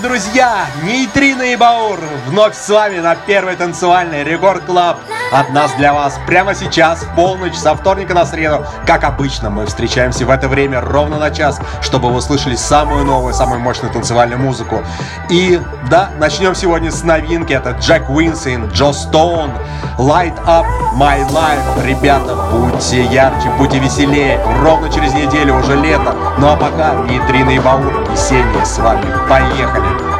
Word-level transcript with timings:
Друзья! 0.00 0.66
Нейтрино 0.82 1.42
и 1.42 1.56
Баур 1.56 2.00
вновь 2.26 2.56
с 2.56 2.68
вами 2.68 2.98
на 2.98 3.14
первой 3.14 3.56
танцевальной 3.56 4.24
Record 4.24 4.64
Club. 4.64 4.98
От 5.32 5.50
нас 5.50 5.72
для 5.74 5.92
вас 5.92 6.18
прямо 6.26 6.54
сейчас, 6.54 7.02
в 7.02 7.14
полночь, 7.14 7.54
со 7.54 7.74
вторника 7.76 8.14
на 8.14 8.26
среду. 8.26 8.66
Как 8.84 9.04
обычно, 9.04 9.48
мы 9.48 9.66
встречаемся 9.66 10.26
в 10.26 10.30
это 10.30 10.48
время 10.48 10.80
ровно 10.80 11.18
на 11.18 11.30
час, 11.30 11.60
чтобы 11.82 12.08
вы 12.08 12.16
услышали 12.16 12.56
самую 12.56 13.04
новую, 13.04 13.32
самую 13.32 13.60
мощную 13.60 13.92
танцевальную 13.92 14.40
музыку. 14.40 14.82
И 15.28 15.60
да, 15.88 16.10
начнем 16.18 16.54
сегодня 16.54 16.90
с 16.90 17.04
новинки. 17.04 17.52
Это 17.52 17.70
Jack 17.72 18.10
Wins 18.10 18.70
and 18.70 18.81
Joe 18.81 18.92
Stone, 18.92 19.52
Light 19.98 20.36
Up 20.46 20.66
My 20.96 21.24
Life. 21.28 21.86
Ребята, 21.86 22.34
будьте 22.50 23.04
ярче, 23.04 23.50
будьте 23.56 23.78
веселее. 23.78 24.40
Ровно 24.62 24.90
через 24.90 25.14
неделю 25.14 25.58
уже 25.58 25.76
лето. 25.76 26.14
Ну 26.38 26.48
а 26.48 26.56
пока 26.56 26.94
Нейтрино 27.04 27.50
и 27.50 27.60
Баур 27.60 28.09
весенние 28.30 28.64
с 28.64 28.78
вами. 28.78 29.04
Поехали! 29.28 30.19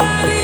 Everybody 0.00 0.37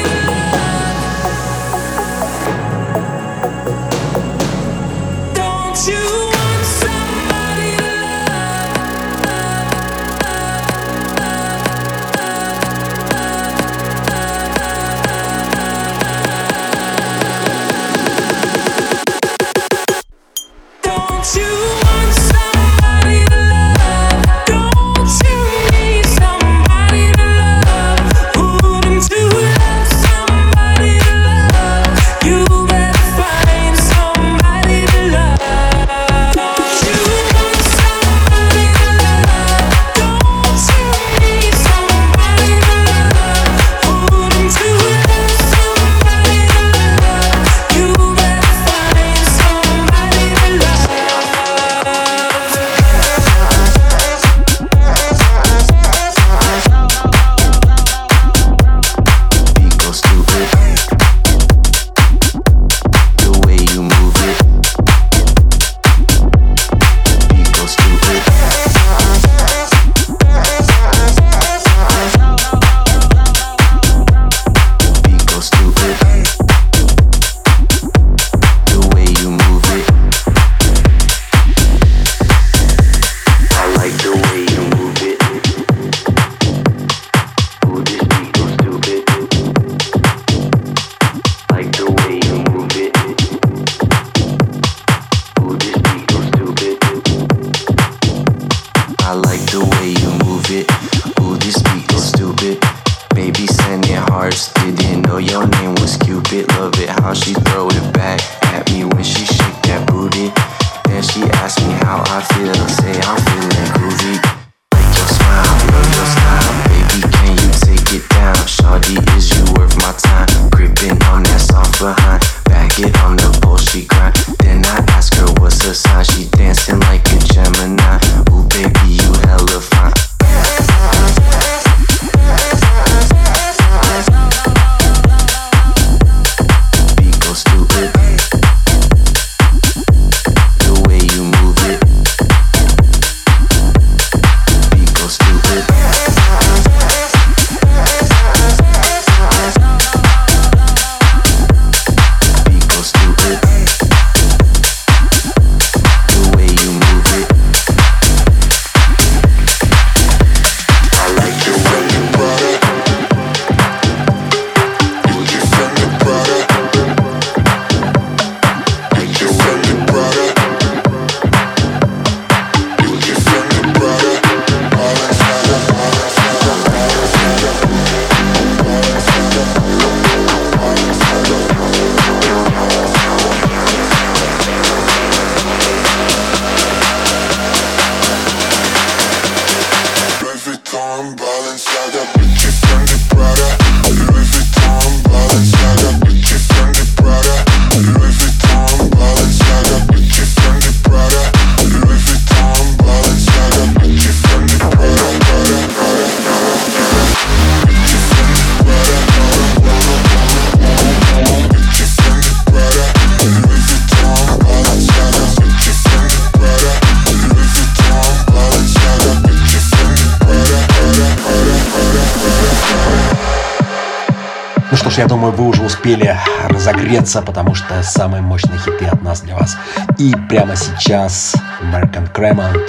Что 224.84 224.90
ж, 224.90 224.98
я 224.98 225.06
думаю, 225.06 225.32
вы 225.32 225.48
уже 225.48 225.62
успели 225.62 226.14
разогреться, 226.50 227.22
потому 227.22 227.54
что 227.54 227.82
самые 227.82 228.20
мощные 228.20 228.58
хиты 228.58 228.84
от 228.84 229.00
нас 229.02 229.22
для 229.22 229.34
вас. 229.34 229.56
И 229.96 230.14
прямо 230.28 230.56
сейчас 230.56 231.34
American 231.62 232.12
Cremant, 232.12 232.60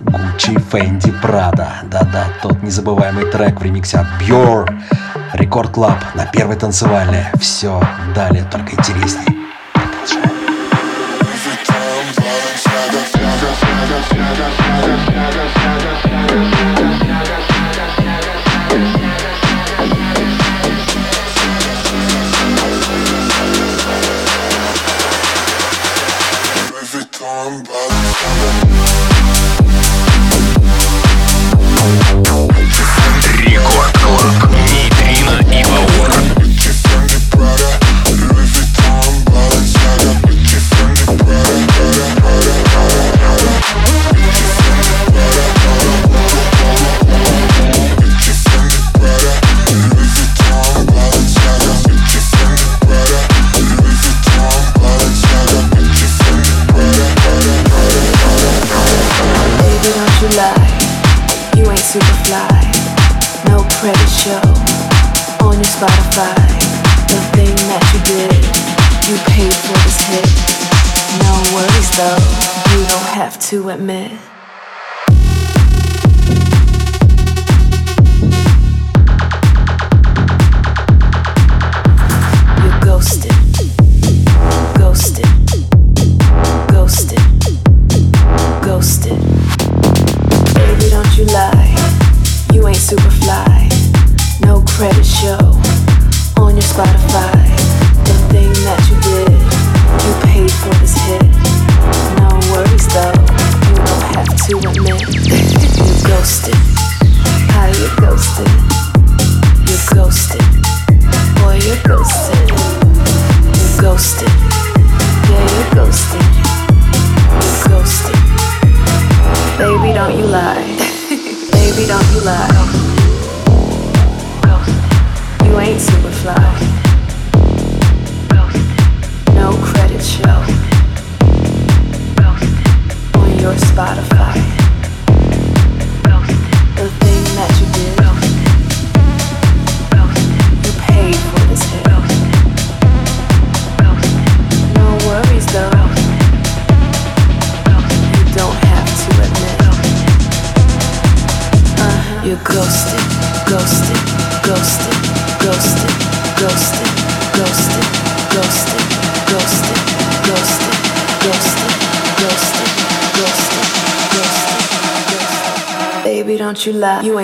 Gucci 0.00 0.62
Fendi 0.70 1.18
Prada. 1.22 1.68
Да-да, 1.84 2.26
тот 2.42 2.62
незабываемый 2.62 3.24
трек 3.30 3.60
в 3.60 3.62
ремиксе 3.64 3.96
от 3.96 4.06
Björk. 4.20 4.78
Record 5.32 5.70
Club 5.70 5.96
на 6.14 6.26
первой 6.26 6.56
танцевальной. 6.56 7.24
Все 7.40 7.80
далее 8.14 8.44
только 8.52 8.74
интереснее. 8.76 9.34
Продолжаем. 9.72 10.34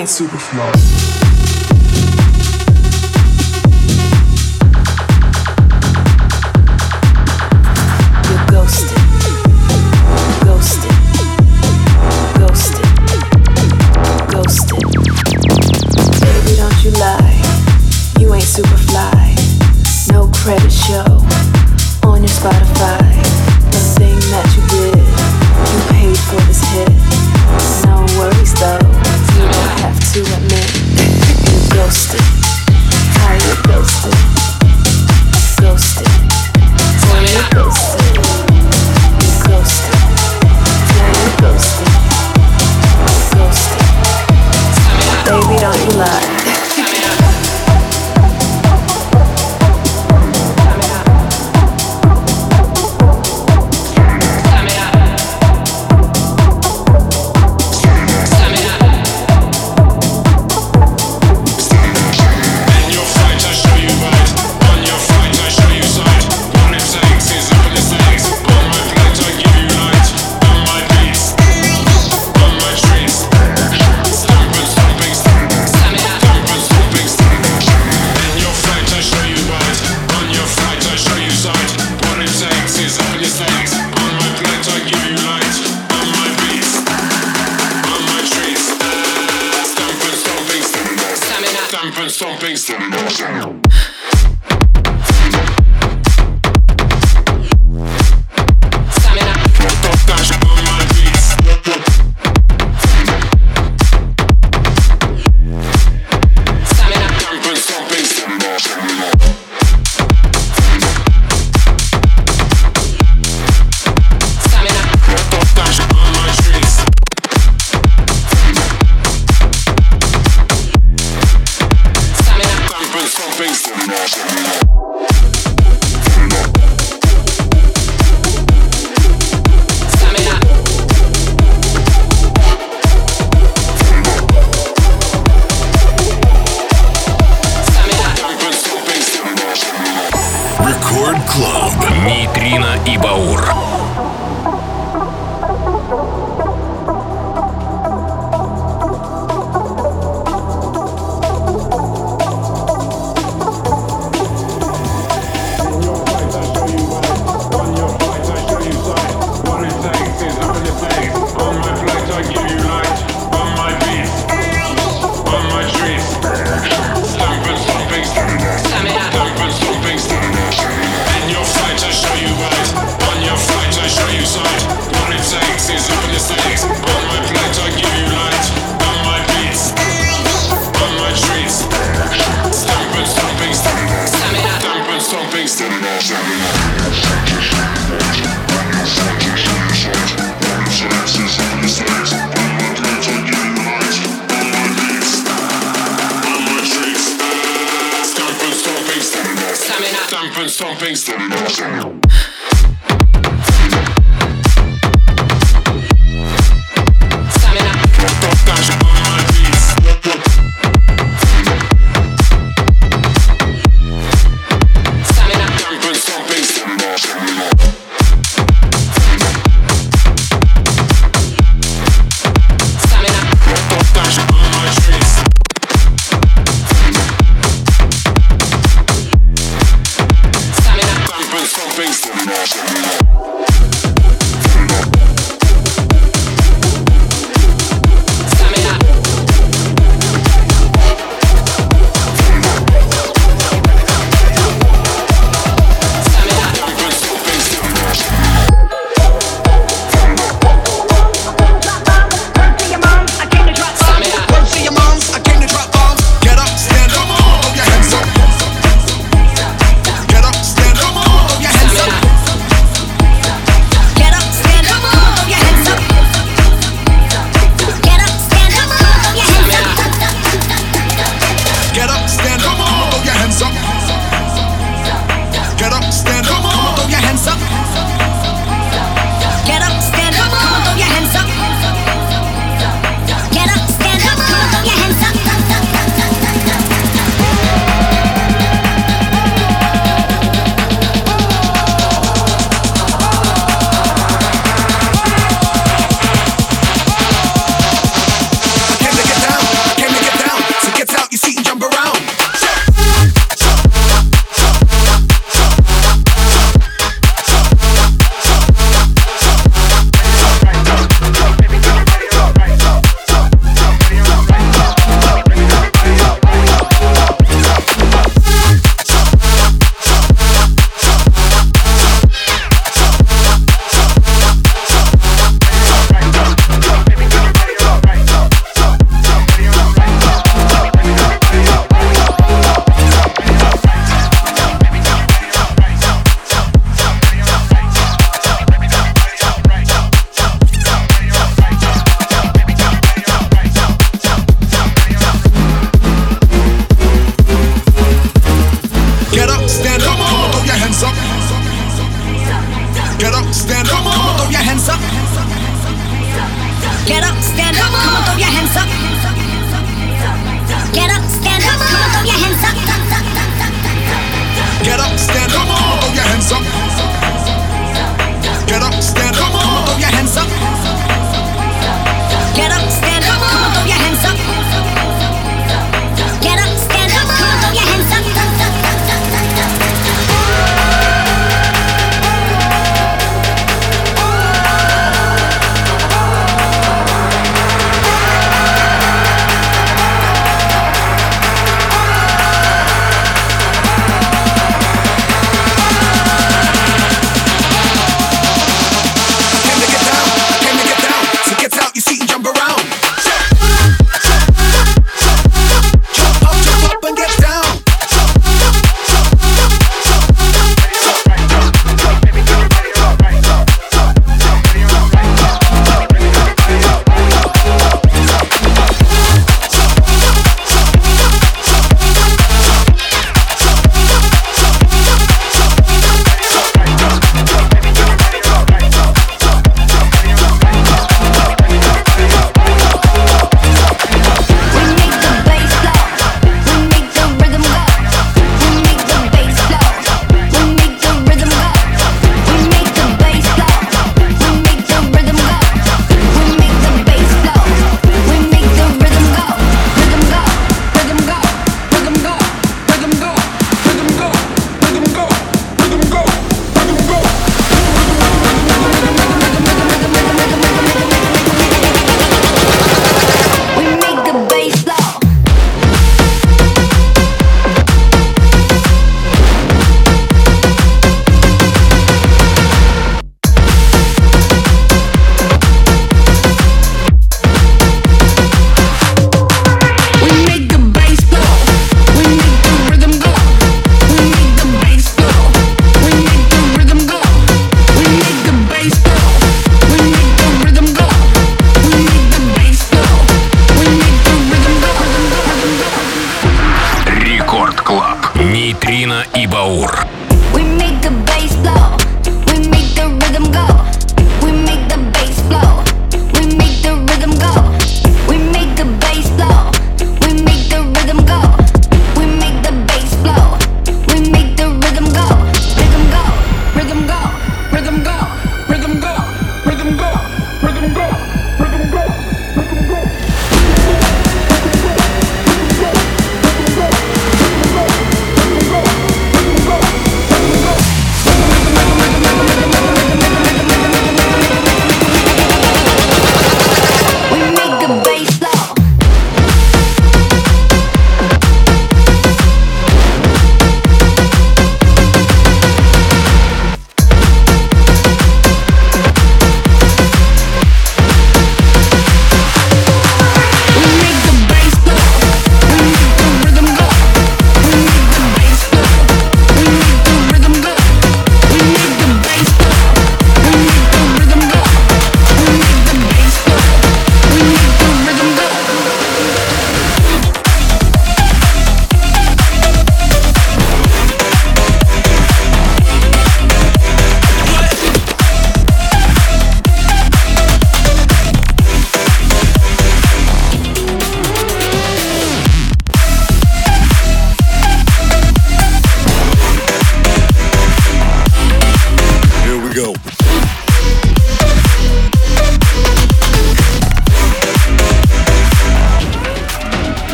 ain't 0.00 0.08
super 0.08 0.38
flow. 0.38 0.89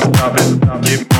Stop 0.00 0.34
it, 0.38 0.84
keep 0.84 1.11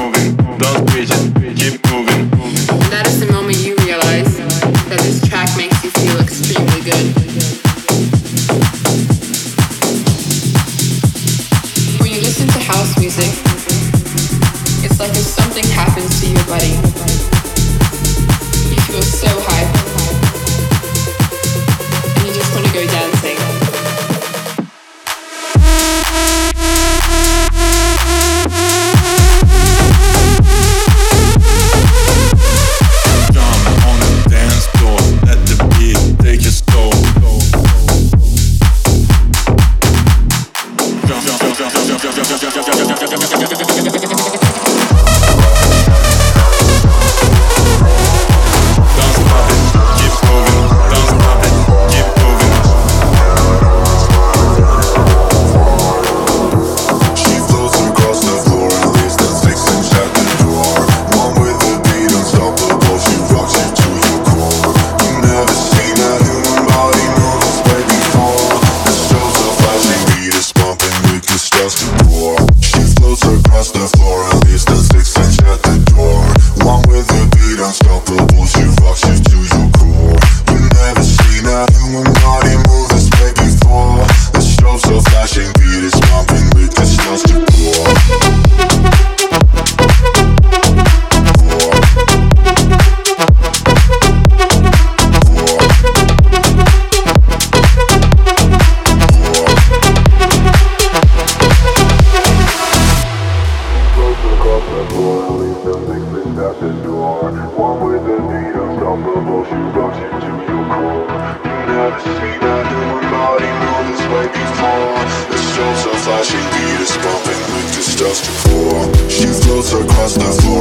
across 119.74 120.14
the 120.14 120.42
floor 120.42 120.51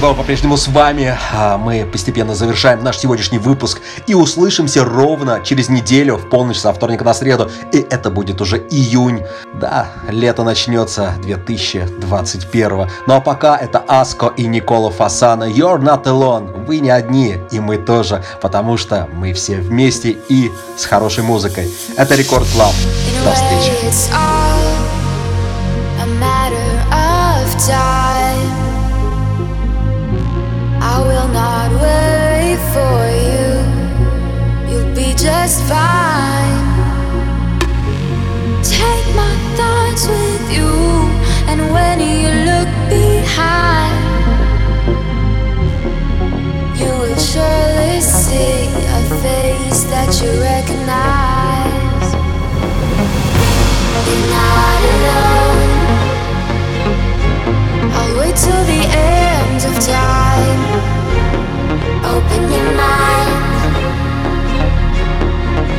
Баур 0.00 0.14
по-прежнему 0.14 0.56
с 0.56 0.66
вами. 0.68 1.14
А 1.32 1.58
Мы 1.58 1.84
постепенно 1.84 2.34
завершаем 2.34 2.82
наш 2.82 2.98
сегодняшний 2.98 3.38
выпуск 3.38 3.82
и 4.06 4.14
услышимся 4.14 4.82
ровно 4.82 5.40
через 5.44 5.68
неделю 5.68 6.16
в 6.16 6.28
полночь 6.30 6.56
со 6.56 6.72
вторника 6.72 7.04
на 7.04 7.12
среду. 7.12 7.50
И 7.72 7.78
это 7.78 8.10
будет 8.10 8.40
уже 8.40 8.56
июнь. 8.56 9.22
Да, 9.52 9.88
лето 10.08 10.42
начнется 10.42 11.14
2021. 11.22 12.88
Ну 13.06 13.14
а 13.14 13.20
пока 13.20 13.58
это 13.58 13.84
Asco 13.86 14.32
и 14.36 14.46
Nicola 14.46 14.90
Fasano. 14.90 15.44
You're 15.44 15.80
not 15.80 16.04
alone. 16.04 16.64
Вы 16.64 16.78
не 16.78 16.90
одни, 16.90 17.36
и 17.50 17.60
мы 17.60 17.76
тоже, 17.76 18.24
потому 18.40 18.78
что 18.78 19.06
мы 19.12 19.34
все 19.34 19.56
вместе 19.56 20.16
и 20.30 20.50
с 20.78 20.86
хорошей 20.86 21.24
музыкой. 21.24 21.70
Это 21.96 22.14
Record 22.14 22.46
Club. 22.54 22.72
До 23.24 23.32
встречи. 23.32 23.72
Time. 27.60 27.99
Just 35.42 35.62
fine. 35.64 36.60
Take 38.62 39.08
my 39.22 39.34
thoughts 39.58 40.04
with 40.06 40.44
you, 40.56 40.72
and 41.50 41.60
when 41.74 41.96
you 41.98 42.28
look 42.50 42.70
behind, 42.96 43.96
you 46.80 46.90
will 47.00 47.20
surely 47.32 48.00
see 48.00 48.68
a 48.98 49.02
face 49.24 49.82
that 49.92 50.10
you 50.20 50.30
recognize. 50.52 52.08
You're 54.06 54.26
not 54.36 54.80
alone. 54.94 55.70
I'll 57.96 58.14
wait 58.20 58.36
till 58.44 58.64
the 58.74 58.82
end 59.08 59.60
of 59.70 59.74
time. 59.96 60.60
Open 62.14 62.42
your 62.52 62.70
mind. 62.76 63.59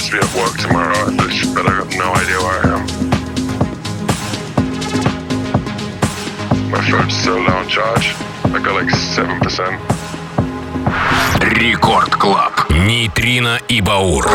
supposed 0.00 0.06
to 0.06 0.12
be 0.12 0.18
at 0.18 0.34
work 0.34 0.56
tomorrow, 0.58 0.94
I 0.96 1.04
literally- 1.10 1.54
but 1.54 1.66
I 1.66 1.78
got 1.78 1.90
no 1.96 2.14
idea 2.14 2.38
where 2.40 2.60
I 2.64 2.68
am. 2.76 2.86
My 6.70 6.80
phone's 6.90 7.16
so 7.24 7.36
low 7.36 7.56
on 7.56 7.68
charge. 7.68 8.14
I 8.44 8.58
got 8.58 8.74
like 8.74 8.90
7%. 8.90 9.80
Рекорд 11.40 12.14
Клаб. 12.16 12.70
Нейтрино 12.70 13.58
и 13.68 13.80
Баур. 13.80 14.26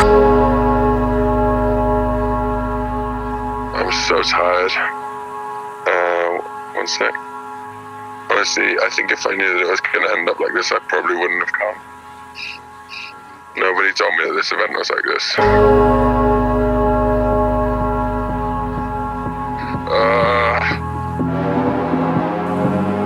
I'm 3.75 3.91
so 4.07 4.21
tired. 4.23 4.71
Uh, 5.87 6.41
one 6.75 6.87
sec. 6.87 7.13
Honestly, 8.29 8.77
I 8.79 8.89
think 8.95 9.11
if 9.11 9.25
I 9.25 9.35
knew 9.35 9.53
that 9.53 9.61
it 9.61 9.69
was 9.69 9.81
going 9.81 10.05
to 10.07 10.13
end 10.13 10.29
up 10.29 10.39
like 10.39 10.53
this, 10.53 10.71
I 10.71 10.79
probably 10.87 11.15
wouldn't 11.15 11.41
have 11.43 11.53
come. 11.53 11.75
Nobody 13.56 13.92
told 13.92 14.14
me 14.16 14.24
that 14.26 14.34
this 14.34 14.52
event 14.52 14.72
was 14.76 14.90
like 14.90 15.04
this. 15.04 15.34
Uh, 19.88 20.60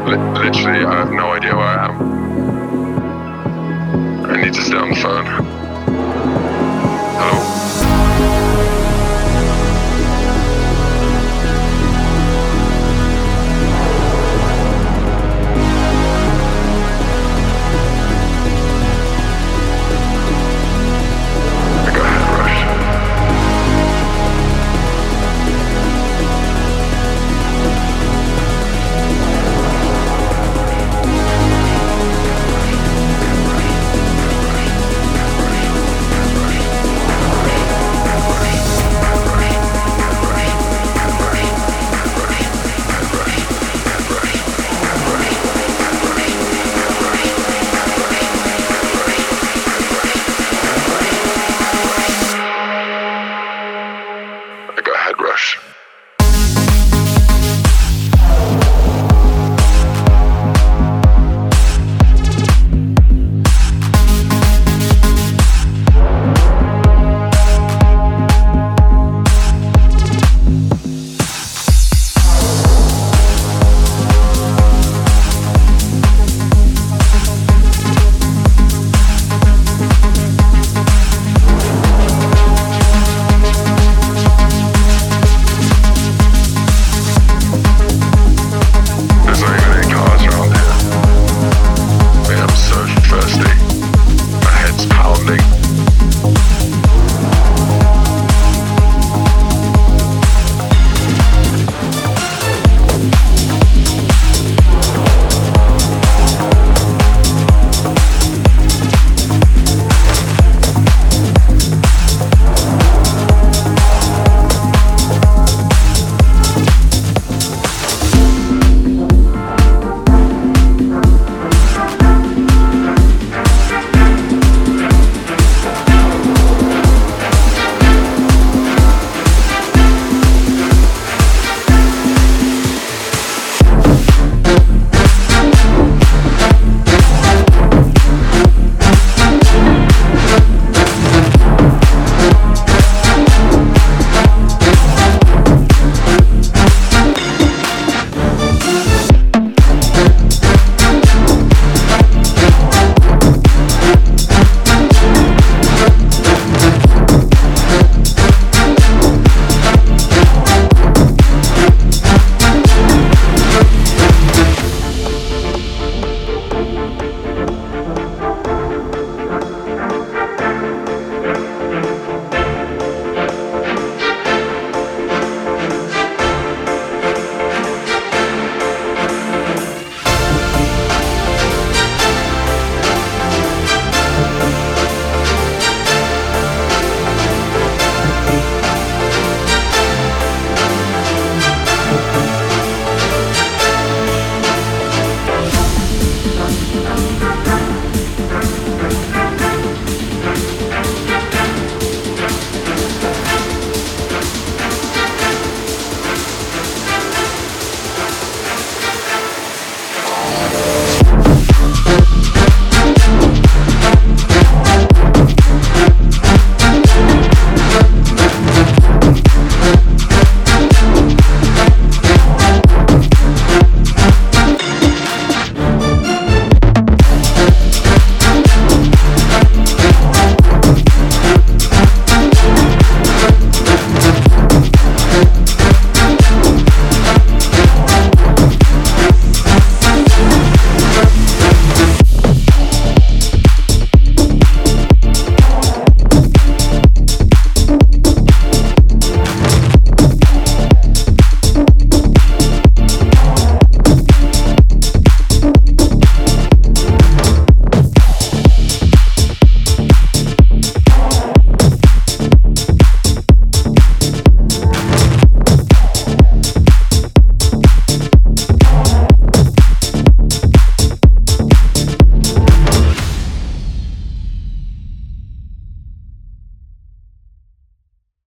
li- 0.06 0.16
literally, 0.42 0.84
I 0.84 0.94
have 0.98 1.12
no 1.12 1.32
idea 1.32 1.54
where 1.56 1.66
I 1.66 1.86
am. 1.86 1.94
I 4.26 4.42
need 4.42 4.54
to 4.54 4.62
stay 4.62 4.76
on 4.76 4.90
the 4.90 4.96
phone. 4.96 5.26
Hello? 7.04 7.59